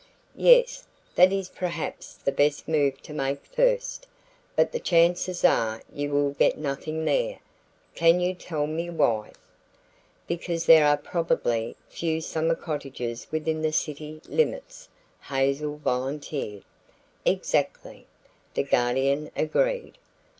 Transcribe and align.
"Yes, 0.35 0.87
that 1.13 1.31
is 1.31 1.49
perhaps 1.49 2.15
the 2.15 2.31
best 2.31 2.67
move 2.67 2.99
to 3.03 3.13
make 3.13 3.45
first. 3.45 4.07
But 4.55 4.71
the 4.71 4.79
chances 4.79 5.45
are 5.45 5.83
you 5.93 6.09
will 6.09 6.31
get 6.31 6.57
nothing 6.57 7.05
there. 7.05 7.37
Can 7.93 8.19
you 8.19 8.33
tell 8.33 8.65
me 8.65 8.89
why?" 8.89 9.31
"Because 10.25 10.65
there 10.65 10.87
are 10.87 10.97
probably 10.97 11.75
few 11.87 12.19
summer 12.19 12.55
cottages 12.55 13.27
within 13.29 13.61
the 13.61 13.71
city 13.71 14.19
limits," 14.27 14.89
Hazel 15.21 15.77
volunteered. 15.77 16.63
"Exactly," 17.23 18.07
the 18.55 18.63
Guardian 18.63 19.29
agreed. 19.35 19.99